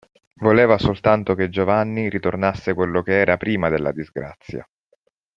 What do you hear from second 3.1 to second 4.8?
era prima della disgrazia.